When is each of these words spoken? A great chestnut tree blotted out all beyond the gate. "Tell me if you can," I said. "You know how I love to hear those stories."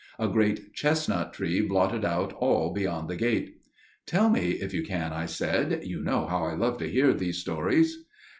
A 0.17 0.27
great 0.27 0.73
chestnut 0.73 1.31
tree 1.31 1.61
blotted 1.61 2.03
out 2.03 2.33
all 2.33 2.73
beyond 2.73 3.07
the 3.07 3.15
gate. 3.15 3.57
"Tell 4.07 4.31
me 4.31 4.53
if 4.53 4.73
you 4.73 4.81
can," 4.81 5.13
I 5.13 5.27
said. 5.27 5.81
"You 5.83 6.01
know 6.01 6.25
how 6.25 6.43
I 6.45 6.55
love 6.55 6.79
to 6.79 6.89
hear 6.89 7.13
those 7.13 7.37
stories." 7.37 7.99